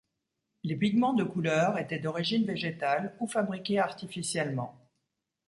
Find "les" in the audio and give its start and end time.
0.63-0.75